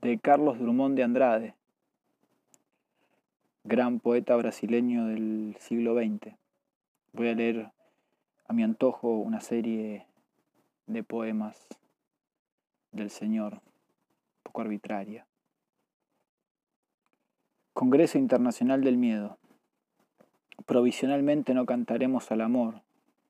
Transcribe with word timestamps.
de 0.00 0.18
Carlos 0.18 0.58
Drummond 0.58 0.96
de 0.96 1.02
Andrade, 1.02 1.54
gran 3.64 3.98
poeta 3.98 4.36
brasileño 4.36 5.06
del 5.06 5.56
siglo 5.58 5.94
XX. 5.94 6.34
Voy 7.12 7.28
a 7.28 7.34
leer 7.34 7.70
a 8.46 8.52
mi 8.52 8.62
antojo 8.62 9.08
una 9.08 9.40
serie 9.40 10.06
de 10.86 11.02
poemas 11.02 11.66
del 12.92 13.10
Señor, 13.10 13.60
poco 14.42 14.60
arbitraria. 14.60 15.26
Congreso 17.72 18.18
Internacional 18.18 18.82
del 18.82 18.96
Miedo. 18.96 19.38
Provisionalmente 20.64 21.52
no 21.54 21.66
cantaremos 21.66 22.30
al 22.30 22.40
amor, 22.40 22.82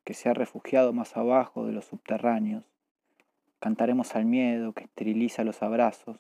que 0.05 0.15
se 0.15 0.29
ha 0.29 0.35
refugiado 0.35 0.93
más 0.93 1.17
abajo 1.17 1.67
de 1.67 1.73
los 1.73 1.87
subterráneos. 1.87 2.65
Cantaremos 3.59 4.15
al 4.15 4.25
miedo 4.25 4.73
que 4.73 4.85
esteriliza 4.85 5.43
los 5.43 5.63
abrazos. 5.63 6.19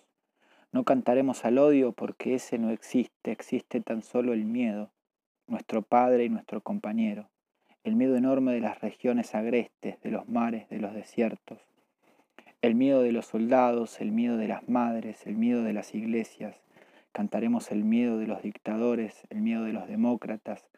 No 0.76 0.84
cantaremos 0.84 1.46
al 1.46 1.56
odio 1.56 1.92
porque 1.92 2.34
ese 2.34 2.58
no 2.58 2.68
existe, 2.68 3.32
existe 3.32 3.80
tan 3.80 4.02
solo 4.02 4.34
el 4.34 4.44
miedo, 4.44 4.90
nuestro 5.46 5.80
padre 5.80 6.26
y 6.26 6.28
nuestro 6.28 6.60
compañero. 6.60 7.30
El 7.82 7.96
miedo 7.96 8.14
enorme 8.14 8.52
de 8.52 8.60
las 8.60 8.82
regiones 8.82 9.34
agrestes, 9.34 9.98
de 10.02 10.10
los 10.10 10.28
mares, 10.28 10.68
de 10.68 10.78
los 10.78 10.92
desiertos. 10.92 11.60
El 12.60 12.74
miedo 12.74 13.00
de 13.00 13.12
los 13.12 13.24
soldados, 13.24 14.02
el 14.02 14.12
miedo 14.12 14.36
de 14.36 14.48
las 14.48 14.68
madres, 14.68 15.26
el 15.26 15.38
miedo 15.38 15.62
de 15.62 15.72
las 15.72 15.94
iglesias. 15.94 16.60
Cantaremos 17.12 17.72
el 17.72 17.82
miedo 17.82 18.18
de 18.18 18.26
los 18.26 18.42
dictadores, 18.42 19.22
el 19.30 19.40
miedo 19.40 19.64
de 19.64 19.72
los 19.72 19.88
demócratas, 19.88 20.68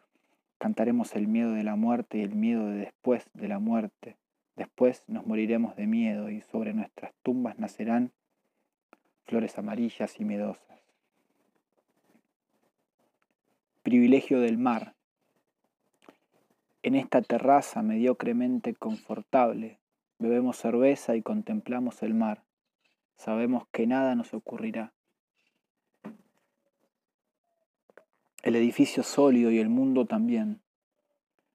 Cantaremos 0.59 1.13
el 1.13 1.27
miedo 1.27 1.51
de 1.51 1.63
la 1.63 1.75
muerte 1.75 2.19
y 2.19 2.21
el 2.21 2.35
miedo 2.35 2.67
de 2.67 2.77
después 2.77 3.29
de 3.33 3.49
la 3.49 3.59
muerte. 3.59 4.15
Después 4.55 5.03
nos 5.07 5.27
moriremos 5.27 5.75
de 5.75 5.87
miedo 5.87 6.29
y 6.29 6.39
sobre 6.39 6.73
nuestras 6.73 7.11
tumbas 7.21 7.59
nacerán 7.59 8.13
flores 9.29 9.57
amarillas 9.59 10.19
y 10.19 10.25
miedosas. 10.25 10.81
Privilegio 13.83 14.41
del 14.41 14.57
mar. 14.57 14.95
En 16.81 16.95
esta 16.95 17.21
terraza 17.21 17.83
mediocremente 17.83 18.73
confortable, 18.73 19.79
bebemos 20.17 20.57
cerveza 20.57 21.15
y 21.15 21.21
contemplamos 21.21 22.01
el 22.01 22.15
mar. 22.15 22.43
Sabemos 23.15 23.67
que 23.71 23.85
nada 23.85 24.15
nos 24.15 24.33
ocurrirá. 24.33 24.91
el 28.43 28.55
edificio 28.55 29.03
sólido 29.03 29.51
y 29.51 29.59
el 29.59 29.69
mundo 29.69 30.05
también. 30.05 30.61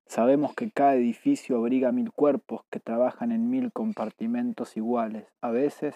Sabemos 0.06 0.54
que 0.54 0.70
cada 0.70 0.94
edificio 0.94 1.56
abriga 1.56 1.92
mil 1.92 2.12
cuerpos 2.12 2.62
que 2.70 2.78
trabajan 2.78 3.32
en 3.32 3.48
mil 3.48 3.72
compartimentos 3.72 4.76
iguales. 4.76 5.26
A 5.40 5.50
veces 5.50 5.94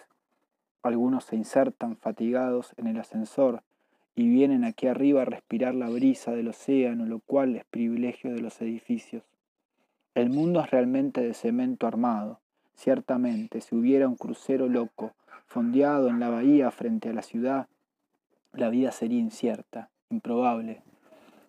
algunos 0.83 1.25
se 1.25 1.37
insertan 1.37 1.97
fatigados 1.97 2.73
en 2.77 2.87
el 2.87 2.99
ascensor 2.99 3.63
y 4.15 4.29
vienen 4.29 4.65
aquí 4.65 4.87
arriba 4.87 5.23
a 5.23 5.27
respirar 5.27 5.75
la 5.75 5.89
brisa 5.89 6.33
del 6.33 6.49
océano, 6.49 7.07
lo 7.07 7.21
cual 7.21 7.57
es 7.57 7.65
privilegio 7.65 8.33
de 8.33 8.41
los 8.41 8.61
edificios. 8.61 9.23
El 10.15 10.31
mundo 10.31 10.61
es 10.61 10.71
realmente 10.71 11.21
de 11.21 11.35
cemento 11.35 11.87
armado. 11.87 12.41
Ciertamente, 12.75 13.61
si 13.61 13.77
hubiera 13.77 14.09
un 14.09 14.17
crucero 14.17 14.69
loco, 14.69 15.13
fondeado 15.47 16.09
en 16.09 16.21
la 16.21 16.29
bahía 16.31 16.71
frente 16.71 17.11
a 17.11 17.13
la 17.13 17.23
ciudad, 17.23 17.69
la 18.53 18.69
vida 18.71 18.91
sería 18.91 19.21
incierta 19.21 19.91
improbable, 20.11 20.83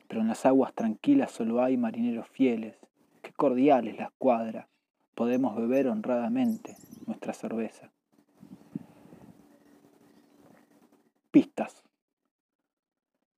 pero 0.07 0.21
en 0.21 0.27
las 0.27 0.45
aguas 0.45 0.73
tranquilas 0.73 1.31
solo 1.31 1.63
hay 1.63 1.77
marineros 1.77 2.27
fieles. 2.27 2.75
Qué 3.21 3.31
cordiales 3.31 3.97
la 3.97 4.05
escuadra. 4.05 4.67
Podemos 5.15 5.55
beber 5.55 5.87
honradamente 5.87 6.75
nuestra 7.07 7.33
cerveza. 7.33 7.89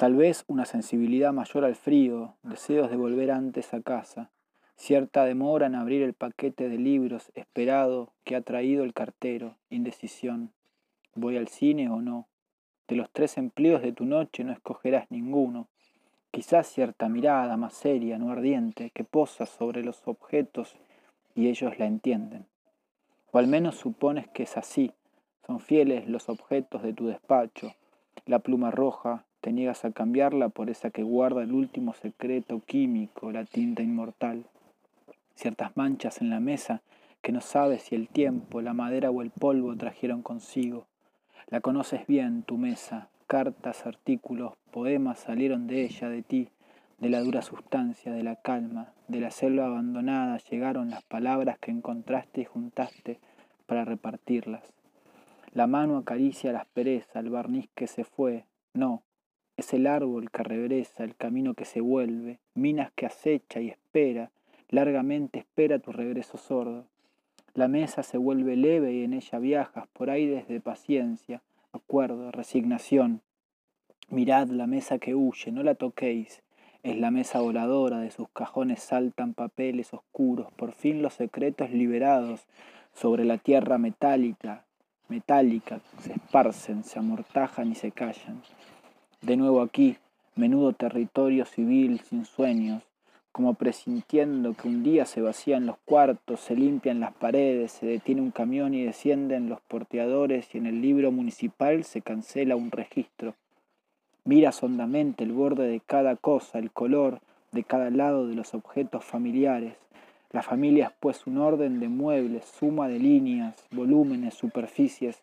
Tal 0.01 0.15
vez 0.15 0.43
una 0.47 0.65
sensibilidad 0.65 1.31
mayor 1.31 1.63
al 1.63 1.75
frío, 1.75 2.35
deseos 2.41 2.89
de 2.89 2.97
volver 2.97 3.29
antes 3.29 3.71
a 3.73 3.81
casa, 3.81 4.31
cierta 4.75 5.25
demora 5.25 5.67
en 5.67 5.75
abrir 5.75 6.01
el 6.01 6.15
paquete 6.15 6.69
de 6.69 6.79
libros 6.79 7.31
esperado 7.35 8.11
que 8.23 8.35
ha 8.35 8.41
traído 8.41 8.83
el 8.83 8.93
cartero, 8.93 9.57
indecisión. 9.69 10.53
¿Voy 11.13 11.37
al 11.37 11.49
cine 11.49 11.87
o 11.89 12.01
no? 12.01 12.27
De 12.87 12.95
los 12.95 13.11
tres 13.11 13.37
empleos 13.37 13.83
de 13.83 13.91
tu 13.91 14.05
noche 14.05 14.43
no 14.43 14.51
escogerás 14.51 15.05
ninguno. 15.11 15.67
Quizás 16.31 16.65
cierta 16.65 17.07
mirada 17.07 17.55
más 17.55 17.75
seria, 17.75 18.17
no 18.17 18.31
ardiente, 18.31 18.89
que 18.89 19.03
posa 19.03 19.45
sobre 19.45 19.83
los 19.83 20.07
objetos 20.07 20.75
y 21.35 21.47
ellos 21.47 21.77
la 21.77 21.85
entienden. 21.85 22.47
O 23.31 23.37
al 23.37 23.45
menos 23.45 23.75
supones 23.75 24.27
que 24.29 24.43
es 24.43 24.57
así. 24.57 24.91
Son 25.45 25.59
fieles 25.59 26.07
los 26.07 26.27
objetos 26.27 26.81
de 26.81 26.93
tu 26.93 27.05
despacho. 27.05 27.75
La 28.25 28.39
pluma 28.39 28.71
roja, 28.71 29.25
te 29.41 29.51
niegas 29.51 29.85
a 29.85 29.91
cambiarla 29.91 30.49
por 30.49 30.69
esa 30.69 30.91
que 30.91 31.03
guarda 31.03 31.43
el 31.43 31.51
último 31.51 31.93
secreto 31.93 32.61
químico, 32.65 33.31
la 33.31 33.45
tinta 33.45 33.81
inmortal. 33.81 34.45
Ciertas 35.35 35.75
manchas 35.75 36.21
en 36.21 36.29
la 36.29 36.39
mesa 36.39 36.81
que 37.21 37.31
no 37.31 37.41
sabes 37.41 37.83
si 37.83 37.95
el 37.95 38.07
tiempo, 38.07 38.61
la 38.61 38.73
madera 38.73 39.11
o 39.11 39.21
el 39.21 39.31
polvo 39.31 39.75
trajeron 39.75 40.21
consigo. 40.21 40.85
La 41.47 41.61
conoces 41.61 42.05
bien, 42.07 42.43
tu 42.43 42.57
mesa, 42.57 43.09
cartas, 43.27 43.85
artículos, 43.85 44.53
poemas 44.71 45.19
salieron 45.19 45.67
de 45.67 45.83
ella, 45.83 46.09
de 46.09 46.21
ti, 46.21 46.49
de 46.99 47.09
la 47.09 47.21
dura 47.21 47.41
sustancia, 47.41 48.11
de 48.11 48.23
la 48.23 48.35
calma, 48.35 48.93
de 49.07 49.19
la 49.19 49.31
selva 49.31 49.65
abandonada 49.65 50.37
llegaron 50.37 50.89
las 50.89 51.03
palabras 51.03 51.57
que 51.59 51.71
encontraste 51.71 52.41
y 52.41 52.45
juntaste 52.45 53.19
para 53.65 53.85
repartirlas. 53.85 54.61
La 55.53 55.67
mano 55.67 55.97
acaricia 55.97 56.53
la 56.53 56.59
aspereza, 56.59 57.19
el 57.19 57.29
barniz 57.29 57.69
que 57.75 57.87
se 57.87 58.05
fue, 58.05 58.45
no, 58.73 59.03
es 59.57 59.73
el 59.73 59.85
árbol 59.85 60.31
que 60.31 60.43
regresa, 60.43 61.03
el 61.03 61.15
camino 61.15 61.55
que 61.55 61.65
se 61.65 61.81
vuelve, 61.81 62.39
minas 62.53 62.91
que 62.95 63.05
acecha 63.05 63.59
y 63.59 63.67
espera, 63.67 64.31
largamente 64.69 65.39
espera 65.39 65.79
tu 65.79 65.91
regreso 65.91 66.37
sordo. 66.37 66.85
La 67.53 67.67
mesa 67.67 68.01
se 68.01 68.17
vuelve 68.17 68.55
leve 68.55 68.93
y 68.93 69.03
en 69.03 69.11
ella 69.11 69.39
viajas 69.39 69.87
por 69.91 70.09
aires 70.09 70.47
de 70.47 70.61
paciencia, 70.61 71.41
acuerdo, 71.73 72.31
resignación. 72.31 73.21
Mirad 74.09 74.47
la 74.47 74.67
mesa 74.67 74.99
que 74.99 75.15
huye, 75.15 75.51
no 75.51 75.63
la 75.63 75.75
toquéis. 75.75 76.41
Es 76.81 76.97
la 76.97 77.11
mesa 77.11 77.41
voladora, 77.41 77.99
de 77.99 78.09
sus 78.09 78.29
cajones 78.29 78.81
saltan 78.81 79.33
papeles 79.33 79.93
oscuros, 79.93 80.49
por 80.53 80.71
fin 80.71 81.01
los 81.01 81.13
secretos 81.13 81.71
liberados 81.71 82.47
sobre 82.93 83.25
la 83.25 83.37
tierra 83.37 83.77
metálica, 83.77 84.65
metálica, 85.11 85.81
se 85.99 86.13
esparcen, 86.13 86.85
se 86.85 86.97
amortajan 86.97 87.69
y 87.69 87.75
se 87.75 87.91
callan. 87.91 88.41
De 89.21 89.35
nuevo 89.35 89.61
aquí, 89.61 89.97
menudo 90.35 90.71
territorio 90.71 91.45
civil 91.45 91.99
sin 91.99 92.23
sueños, 92.23 92.81
como 93.33 93.55
presintiendo 93.55 94.53
que 94.53 94.69
un 94.69 94.83
día 94.83 95.05
se 95.05 95.21
vacían 95.21 95.65
los 95.65 95.75
cuartos, 95.83 96.39
se 96.39 96.55
limpian 96.55 97.01
las 97.01 97.13
paredes, 97.13 97.73
se 97.73 97.85
detiene 97.85 98.21
un 98.21 98.31
camión 98.31 98.73
y 98.73 98.85
descienden 98.85 99.49
los 99.49 99.59
porteadores 99.59 100.55
y 100.55 100.59
en 100.59 100.65
el 100.65 100.81
libro 100.81 101.11
municipal 101.11 101.83
se 101.83 102.01
cancela 102.01 102.55
un 102.55 102.71
registro. 102.71 103.35
Miras 104.23 104.63
hondamente 104.63 105.25
el 105.25 105.33
borde 105.33 105.67
de 105.67 105.81
cada 105.81 106.15
cosa, 106.15 106.57
el 106.57 106.71
color 106.71 107.19
de 107.51 107.65
cada 107.65 107.89
lado 107.89 108.27
de 108.27 108.35
los 108.35 108.53
objetos 108.53 109.03
familiares. 109.03 109.73
La 110.31 110.41
familia 110.41 110.87
es 110.87 110.93
pues 110.99 111.27
un 111.27 111.37
orden 111.37 111.79
de 111.79 111.89
muebles, 111.89 112.45
suma 112.45 112.87
de 112.87 112.99
líneas, 112.99 113.65
volúmenes, 113.71 114.33
superficies, 114.33 115.21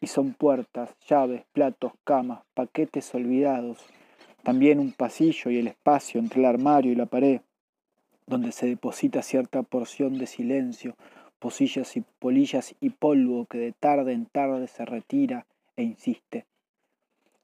y 0.00 0.06
son 0.06 0.34
puertas, 0.34 0.94
llaves, 1.08 1.44
platos, 1.52 1.92
camas, 2.04 2.40
paquetes 2.52 3.14
olvidados, 3.14 3.78
también 4.42 4.78
un 4.78 4.92
pasillo 4.92 5.50
y 5.50 5.58
el 5.58 5.68
espacio 5.68 6.20
entre 6.20 6.40
el 6.40 6.46
armario 6.46 6.92
y 6.92 6.94
la 6.94 7.06
pared, 7.06 7.40
donde 8.26 8.52
se 8.52 8.66
deposita 8.66 9.22
cierta 9.22 9.62
porción 9.62 10.18
de 10.18 10.26
silencio, 10.26 10.94
posillas 11.38 11.96
y 11.96 12.02
polillas 12.18 12.74
y 12.80 12.90
polvo 12.90 13.46
que 13.46 13.56
de 13.58 13.72
tarde 13.72 14.12
en 14.12 14.26
tarde 14.26 14.66
se 14.66 14.84
retira 14.84 15.46
e 15.76 15.82
insiste. 15.82 16.44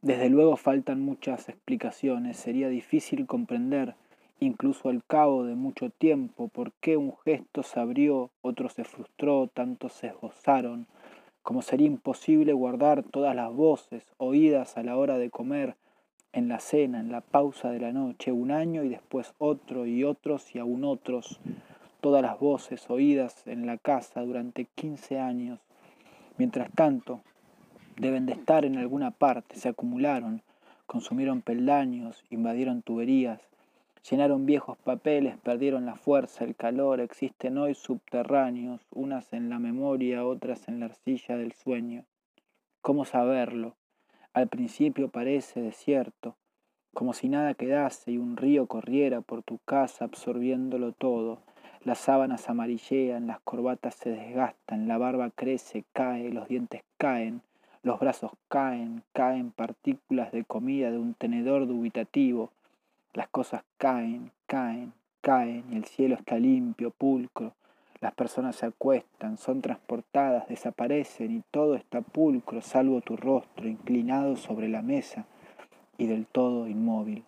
Desde 0.02 0.28
luego 0.28 0.56
faltan 0.56 1.00
muchas 1.00 1.48
explicaciones, 1.48 2.36
sería 2.36 2.68
difícil 2.68 3.26
comprender, 3.26 3.94
incluso 4.40 4.88
al 4.88 5.04
cabo 5.04 5.44
de 5.44 5.54
mucho 5.54 5.90
tiempo, 5.90 6.48
por 6.48 6.72
qué 6.80 6.96
un 6.96 7.14
gesto 7.24 7.62
se 7.62 7.78
abrió, 7.78 8.30
otro 8.42 8.68
se 8.68 8.84
frustró, 8.84 9.46
tantos 9.46 9.92
se 9.92 10.08
esbozaron, 10.08 10.86
como 11.42 11.62
sería 11.62 11.86
imposible 11.86 12.52
guardar 12.52 13.02
todas 13.02 13.36
las 13.36 13.52
voces 13.52 14.04
oídas 14.16 14.76
a 14.76 14.82
la 14.82 14.96
hora 14.96 15.18
de 15.18 15.30
comer, 15.30 15.76
en 16.32 16.48
la 16.48 16.60
cena, 16.60 17.00
en 17.00 17.10
la 17.10 17.20
pausa 17.20 17.70
de 17.70 17.80
la 17.80 17.92
noche, 17.92 18.32
un 18.32 18.50
año 18.50 18.84
y 18.84 18.88
después 18.88 19.34
otro 19.38 19.86
y 19.86 20.04
otros 20.04 20.54
y 20.54 20.58
aún 20.58 20.84
otros, 20.84 21.40
todas 22.00 22.22
las 22.22 22.38
voces 22.38 22.88
oídas 22.88 23.46
en 23.46 23.66
la 23.66 23.76
casa 23.76 24.22
durante 24.22 24.66
15 24.74 25.18
años. 25.18 25.58
Mientras 26.38 26.70
tanto, 26.72 27.20
deben 27.96 28.26
de 28.26 28.32
estar 28.32 28.64
en 28.64 28.78
alguna 28.78 29.10
parte, 29.10 29.56
se 29.56 29.68
acumularon, 29.68 30.42
consumieron 30.86 31.42
peldaños, 31.42 32.24
invadieron 32.30 32.82
tuberías, 32.82 33.49
llenaron 34.08 34.46
viejos 34.46 34.78
papeles, 34.78 35.36
perdieron 35.38 35.86
la 35.86 35.96
fuerza, 35.96 36.44
el 36.44 36.56
calor, 36.56 37.00
existen 37.00 37.58
hoy 37.58 37.74
subterráneos, 37.74 38.80
unas 38.90 39.32
en 39.32 39.50
la 39.50 39.58
memoria, 39.58 40.24
otras 40.24 40.68
en 40.68 40.80
la 40.80 40.86
arcilla 40.86 41.36
del 41.36 41.52
sueño. 41.52 42.04
¿Cómo 42.80 43.04
saberlo? 43.04 43.76
Al 44.32 44.48
principio 44.48 45.08
parece 45.08 45.60
desierto, 45.60 46.36
como 46.94 47.12
si 47.12 47.28
nada 47.28 47.54
quedase 47.54 48.12
y 48.12 48.18
un 48.18 48.36
río 48.36 48.66
corriera 48.66 49.20
por 49.20 49.42
tu 49.42 49.58
casa 49.58 50.04
absorbiéndolo 50.04 50.92
todo. 50.92 51.42
Las 51.82 51.98
sábanas 51.98 52.48
amarillean, 52.48 53.26
las 53.26 53.40
corbatas 53.40 53.94
se 53.94 54.10
desgastan, 54.10 54.86
la 54.86 54.98
barba 54.98 55.30
crece, 55.30 55.84
cae, 55.92 56.30
los 56.30 56.48
dientes 56.48 56.82
caen, 56.96 57.42
los 57.82 57.98
brazos 57.98 58.32
caen, 58.48 59.02
caen 59.12 59.52
partículas 59.52 60.32
de 60.32 60.44
comida 60.44 60.90
de 60.90 60.98
un 60.98 61.14
tenedor 61.14 61.66
dubitativo. 61.66 62.52
Las 63.12 63.28
cosas 63.28 63.64
caen, 63.76 64.30
caen, 64.46 64.92
caen 65.20 65.64
y 65.70 65.76
el 65.76 65.84
cielo 65.84 66.14
está 66.14 66.38
limpio, 66.38 66.90
pulcro. 66.90 67.54
Las 68.00 68.14
personas 68.14 68.56
se 68.56 68.66
acuestan, 68.66 69.36
son 69.36 69.60
transportadas, 69.60 70.48
desaparecen 70.48 71.36
y 71.36 71.42
todo 71.50 71.74
está 71.74 72.00
pulcro, 72.00 72.62
salvo 72.62 73.00
tu 73.00 73.16
rostro 73.16 73.68
inclinado 73.68 74.36
sobre 74.36 74.68
la 74.68 74.80
mesa 74.80 75.26
y 75.98 76.06
del 76.06 76.26
todo 76.26 76.66
inmóvil. 76.66 77.24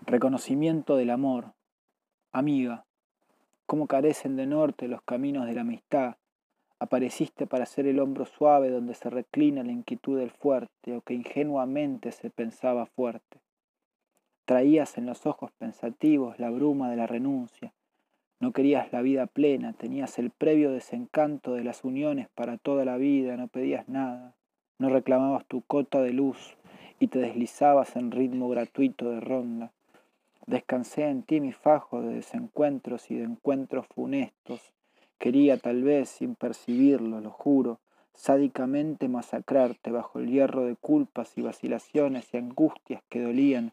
Reconocimiento 0.00 0.96
del 0.96 1.10
amor. 1.10 1.52
Amiga, 2.32 2.86
cómo 3.66 3.86
carecen 3.86 4.36
de 4.36 4.46
norte 4.46 4.88
los 4.88 5.02
caminos 5.02 5.46
de 5.46 5.52
la 5.52 5.60
amistad. 5.60 6.16
Apareciste 6.80 7.46
para 7.46 7.66
ser 7.66 7.86
el 7.86 7.98
hombro 7.98 8.24
suave 8.24 8.70
donde 8.70 8.94
se 8.94 9.10
reclina 9.10 9.64
la 9.64 9.72
inquietud 9.72 10.18
del 10.18 10.30
fuerte 10.30 10.96
o 10.96 11.00
que 11.00 11.14
ingenuamente 11.14 12.12
se 12.12 12.30
pensaba 12.30 12.86
fuerte. 12.86 13.40
Traías 14.44 14.96
en 14.96 15.06
los 15.06 15.26
ojos 15.26 15.50
pensativos 15.58 16.38
la 16.38 16.50
bruma 16.50 16.88
de 16.88 16.96
la 16.96 17.06
renuncia. 17.06 17.72
No 18.40 18.52
querías 18.52 18.92
la 18.92 19.02
vida 19.02 19.26
plena, 19.26 19.72
tenías 19.72 20.18
el 20.20 20.30
previo 20.30 20.70
desencanto 20.70 21.54
de 21.54 21.64
las 21.64 21.82
uniones 21.82 22.28
para 22.34 22.56
toda 22.56 22.84
la 22.84 22.96
vida, 22.96 23.36
no 23.36 23.48
pedías 23.48 23.88
nada, 23.88 24.36
no 24.78 24.88
reclamabas 24.88 25.44
tu 25.46 25.62
cota 25.62 26.00
de 26.00 26.12
luz 26.12 26.56
y 27.00 27.08
te 27.08 27.18
deslizabas 27.18 27.96
en 27.96 28.12
ritmo 28.12 28.48
gratuito 28.48 29.10
de 29.10 29.20
ronda. 29.20 29.72
Descansé 30.46 31.08
en 31.08 31.24
ti 31.24 31.40
mi 31.40 31.52
fajo 31.52 32.00
de 32.00 32.14
desencuentros 32.14 33.10
y 33.10 33.16
de 33.16 33.24
encuentros 33.24 33.86
funestos. 33.88 34.72
Quería 35.18 35.58
tal 35.58 35.82
vez, 35.82 36.08
sin 36.08 36.34
percibirlo, 36.34 37.20
lo 37.20 37.30
juro, 37.30 37.80
sádicamente 38.14 39.08
masacrarte 39.08 39.90
bajo 39.90 40.18
el 40.18 40.30
hierro 40.30 40.64
de 40.64 40.76
culpas 40.76 41.36
y 41.36 41.42
vacilaciones 41.42 42.32
y 42.32 42.36
angustias 42.36 43.02
que 43.08 43.22
dolían 43.22 43.72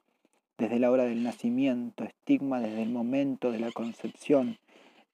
desde 0.57 0.80
la 0.80 0.89
hora 0.89 1.03
del 1.03 1.24
nacimiento, 1.24 2.03
estigma 2.03 2.59
desde 2.59 2.83
el 2.83 2.89
momento 2.89 3.51
de 3.51 3.59
la 3.59 3.71
concepción, 3.71 4.57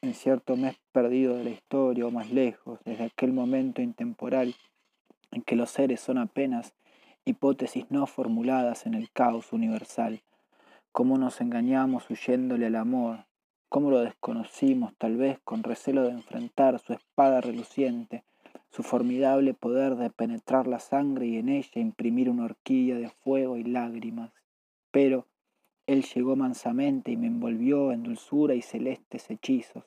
en 0.02 0.14
cierto 0.14 0.56
mes 0.56 0.78
perdido 0.92 1.36
de 1.36 1.44
la 1.44 1.50
historia 1.50 2.06
o 2.06 2.12
más 2.12 2.32
lejos, 2.32 2.80
desde 2.86 3.06
aquel 3.06 3.34
momento 3.34 3.82
intemporal 3.82 4.56
en 5.32 5.42
que 5.42 5.56
los 5.56 5.72
seres 5.72 6.00
son 6.00 6.18
apenas 6.18 6.74
hipótesis 7.26 7.86
no 7.90 8.08
formuladas 8.08 8.86
en 8.86 8.94
el 8.94 9.12
caos 9.12 9.54
universal. 9.54 10.22
Cómo 10.92 11.18
nos 11.18 11.40
engañamos 11.42 12.10
huyéndole 12.10 12.66
al 12.68 12.76
amor, 12.76 13.26
cómo 13.72 13.90
lo 13.90 14.02
desconocimos 14.02 14.94
tal 14.98 15.16
vez 15.16 15.40
con 15.46 15.64
recelo 15.64 16.04
de 16.04 16.10
enfrentar 16.10 16.78
su 16.80 16.92
espada 16.92 17.40
reluciente, 17.40 18.26
su 18.70 18.84
formidable 18.84 19.54
poder 19.54 19.96
de 19.96 20.10
penetrar 20.10 20.68
la 20.68 20.80
sangre 20.80 21.28
y 21.28 21.38
en 21.38 21.48
ella 21.48 21.80
imprimir 21.80 22.30
una 22.30 22.44
horquilla 22.44 22.98
de 22.98 23.08
fuego 23.08 23.56
y 23.56 23.64
lágrimas. 23.64 24.34
Pero 24.92 25.26
él 25.88 26.04
llegó 26.04 26.36
mansamente 26.36 27.12
y 27.12 27.16
me 27.16 27.28
envolvió 27.28 27.94
en 27.94 28.04
dulzura 28.04 28.56
y 28.56 28.62
celestes 28.62 29.32
hechizos. 29.32 29.86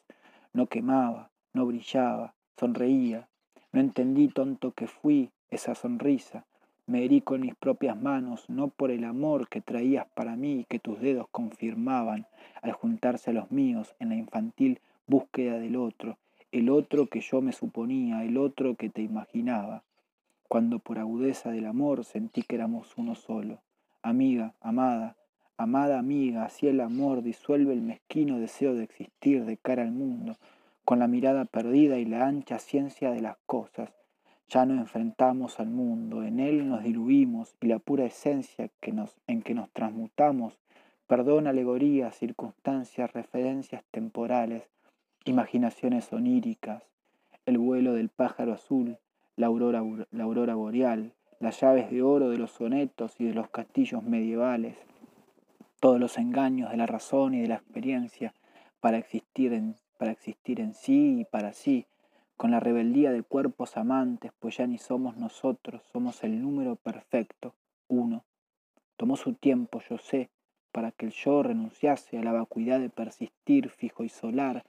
No 0.54 0.66
quemaba, 0.66 1.30
no 1.52 1.66
brillaba, 1.66 2.34
sonreía. 2.58 3.28
No 3.70 3.80
entendí 3.80 4.28
tonto 4.28 4.72
que 4.72 4.86
fui 4.86 5.30
esa 5.50 5.74
sonrisa. 5.74 6.46
Me 6.86 7.02
herí 7.02 7.22
con 7.22 7.40
mis 7.40 7.54
propias 7.54 8.00
manos, 8.00 8.50
no 8.50 8.68
por 8.68 8.90
el 8.90 9.04
amor 9.04 9.48
que 9.48 9.62
traías 9.62 10.06
para 10.14 10.36
mí 10.36 10.60
y 10.60 10.64
que 10.64 10.78
tus 10.78 11.00
dedos 11.00 11.26
confirmaban 11.30 12.26
al 12.60 12.72
juntarse 12.72 13.30
a 13.30 13.34
los 13.34 13.50
míos 13.50 13.94
en 14.00 14.10
la 14.10 14.16
infantil 14.16 14.80
búsqueda 15.06 15.58
del 15.58 15.76
otro, 15.76 16.18
el 16.52 16.68
otro 16.68 17.06
que 17.06 17.20
yo 17.20 17.40
me 17.40 17.52
suponía, 17.52 18.22
el 18.24 18.36
otro 18.36 18.74
que 18.74 18.90
te 18.90 19.00
imaginaba, 19.00 19.82
cuando 20.46 20.78
por 20.78 20.98
agudeza 20.98 21.50
del 21.50 21.66
amor 21.66 22.04
sentí 22.04 22.42
que 22.42 22.56
éramos 22.56 22.92
uno 22.98 23.14
solo. 23.14 23.60
Amiga, 24.02 24.52
amada, 24.60 25.16
amada 25.56 25.98
amiga, 25.98 26.44
así 26.44 26.68
el 26.68 26.80
amor 26.80 27.22
disuelve 27.22 27.72
el 27.72 27.80
mezquino 27.80 28.38
deseo 28.38 28.74
de 28.74 28.84
existir 28.84 29.46
de 29.46 29.56
cara 29.56 29.82
al 29.82 29.92
mundo, 29.92 30.36
con 30.84 30.98
la 30.98 31.08
mirada 31.08 31.46
perdida 31.46 31.98
y 31.98 32.04
la 32.04 32.26
ancha 32.26 32.58
ciencia 32.58 33.10
de 33.10 33.22
las 33.22 33.38
cosas, 33.46 33.90
ya 34.48 34.66
no 34.66 34.74
enfrentamos 34.74 35.60
al 35.60 35.68
mundo, 35.68 36.22
en 36.22 36.40
él 36.40 36.68
nos 36.68 36.82
diluimos 36.82 37.54
y 37.60 37.66
la 37.66 37.78
pura 37.78 38.04
esencia 38.04 38.70
que 38.80 38.92
nos, 38.92 39.16
en 39.26 39.42
que 39.42 39.54
nos 39.54 39.70
transmutamos 39.70 40.58
perdona 41.06 41.50
alegorías, 41.50 42.16
circunstancias, 42.16 43.12
referencias 43.12 43.84
temporales, 43.90 44.64
imaginaciones 45.24 46.12
oníricas, 46.12 46.82
el 47.46 47.58
vuelo 47.58 47.92
del 47.92 48.08
pájaro 48.08 48.54
azul, 48.54 48.98
la 49.36 49.46
aurora, 49.46 49.82
la 50.10 50.24
aurora 50.24 50.54
boreal, 50.54 51.12
las 51.40 51.60
llaves 51.60 51.90
de 51.90 52.02
oro 52.02 52.30
de 52.30 52.38
los 52.38 52.52
sonetos 52.52 53.20
y 53.20 53.24
de 53.24 53.34
los 53.34 53.50
castillos 53.50 54.02
medievales, 54.02 54.78
todos 55.80 56.00
los 56.00 56.16
engaños 56.16 56.70
de 56.70 56.78
la 56.78 56.86
razón 56.86 57.34
y 57.34 57.42
de 57.42 57.48
la 57.48 57.56
experiencia 57.56 58.32
para 58.80 58.96
existir 58.96 59.52
en, 59.52 59.76
para 59.98 60.12
existir 60.12 60.60
en 60.60 60.74
sí 60.74 61.20
y 61.20 61.24
para 61.24 61.52
sí, 61.52 61.86
con 62.36 62.50
la 62.50 62.60
rebeldía 62.60 63.12
de 63.12 63.22
cuerpos 63.22 63.76
amantes, 63.76 64.32
pues 64.40 64.56
ya 64.56 64.66
ni 64.66 64.78
somos 64.78 65.16
nosotros, 65.16 65.82
somos 65.92 66.24
el 66.24 66.42
número 66.42 66.76
perfecto, 66.76 67.54
uno. 67.88 68.24
Tomó 68.96 69.16
su 69.16 69.34
tiempo, 69.34 69.80
yo 69.88 69.98
sé, 69.98 70.30
para 70.72 70.90
que 70.90 71.06
el 71.06 71.12
yo 71.12 71.42
renunciase 71.42 72.18
a 72.18 72.22
la 72.22 72.32
vacuidad 72.32 72.80
de 72.80 72.90
persistir 72.90 73.70
fijo 73.70 74.04
y 74.04 74.08
solar 74.08 74.64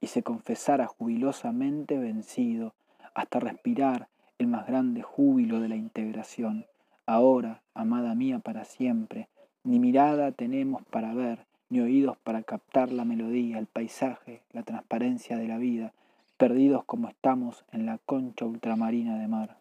y 0.00 0.06
se 0.06 0.22
confesara 0.22 0.86
jubilosamente 0.86 1.98
vencido, 1.98 2.74
hasta 3.14 3.40
respirar 3.40 4.08
el 4.38 4.46
más 4.46 4.66
grande 4.66 5.02
júbilo 5.02 5.60
de 5.60 5.68
la 5.68 5.76
integración. 5.76 6.66
Ahora, 7.06 7.62
amada 7.74 8.14
mía 8.14 8.38
para 8.38 8.64
siempre, 8.64 9.28
ni 9.64 9.78
mirada 9.78 10.32
tenemos 10.32 10.82
para 10.86 11.12
ver, 11.12 11.44
ni 11.68 11.80
oídos 11.80 12.16
para 12.18 12.42
captar 12.42 12.92
la 12.92 13.04
melodía, 13.04 13.58
el 13.58 13.66
paisaje, 13.66 14.42
la 14.52 14.62
transparencia 14.62 15.36
de 15.36 15.48
la 15.48 15.58
vida, 15.58 15.92
perdidos 16.40 16.86
como 16.86 17.10
estamos 17.10 17.66
en 17.70 17.84
la 17.84 17.98
concha 17.98 18.46
ultramarina 18.46 19.18
de 19.18 19.28
mar. 19.28 19.58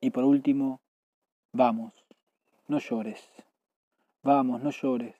Y 0.00 0.10
por 0.10 0.24
último, 0.24 0.80
vamos, 1.52 1.92
no 2.66 2.80
llores. 2.80 3.24
Vamos, 4.24 4.60
no 4.60 4.70
llores. 4.70 5.14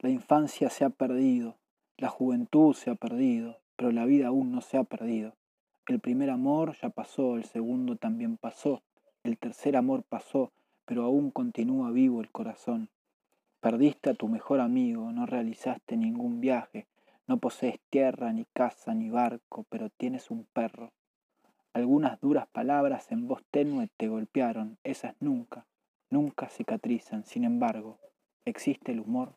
La 0.00 0.10
infancia 0.10 0.68
se 0.68 0.84
ha 0.84 0.90
perdido, 0.90 1.58
la 1.96 2.08
juventud 2.08 2.74
se 2.74 2.90
ha 2.90 2.96
perdido, 2.96 3.60
pero 3.76 3.92
la 3.92 4.04
vida 4.04 4.26
aún 4.26 4.50
no 4.50 4.62
se 4.62 4.78
ha 4.78 4.82
perdido. 4.82 5.36
El 5.86 6.00
primer 6.00 6.28
amor 6.28 6.76
ya 6.82 6.90
pasó, 6.90 7.36
el 7.36 7.44
segundo 7.44 7.94
también 7.94 8.36
pasó, 8.36 8.82
el 9.22 9.38
tercer 9.38 9.76
amor 9.76 10.02
pasó, 10.02 10.50
pero 10.86 11.04
aún 11.04 11.30
continúa 11.30 11.92
vivo 11.92 12.20
el 12.20 12.32
corazón. 12.32 12.88
Perdiste 13.60 14.10
a 14.10 14.14
tu 14.14 14.26
mejor 14.26 14.58
amigo, 14.58 15.12
no 15.12 15.24
realizaste 15.24 15.96
ningún 15.96 16.40
viaje, 16.40 16.88
no 17.30 17.38
posees 17.38 17.78
tierra, 17.90 18.32
ni 18.32 18.44
casa, 18.44 18.92
ni 18.92 19.08
barco, 19.08 19.64
pero 19.68 19.88
tienes 19.88 20.32
un 20.32 20.46
perro. 20.46 20.92
Algunas 21.72 22.20
duras 22.20 22.48
palabras 22.48 23.12
en 23.12 23.28
voz 23.28 23.44
tenue 23.52 23.88
te 23.96 24.08
golpearon, 24.08 24.78
esas 24.82 25.14
nunca, 25.20 25.64
nunca 26.10 26.48
cicatrizan. 26.48 27.24
Sin 27.24 27.44
embargo, 27.44 28.00
existe 28.44 28.90
el 28.90 28.98
humor 28.98 29.36